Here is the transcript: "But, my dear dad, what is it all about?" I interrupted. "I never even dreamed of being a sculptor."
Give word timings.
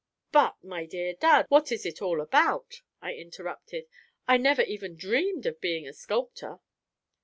"But, 0.31 0.63
my 0.63 0.87
dear 0.87 1.13
dad, 1.13 1.45
what 1.49 1.71
is 1.71 1.85
it 1.85 2.01
all 2.01 2.21
about?" 2.21 2.81
I 3.03 3.13
interrupted. 3.13 3.87
"I 4.27 4.37
never 4.37 4.63
even 4.63 4.95
dreamed 4.95 5.45
of 5.45 5.61
being 5.61 5.87
a 5.87 5.93
sculptor." 5.93 6.57